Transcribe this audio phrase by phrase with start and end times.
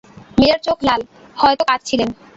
[0.37, 1.01] মীরার চোখ লাল,
[1.37, 2.09] হয়তো কাঁদছিলেন।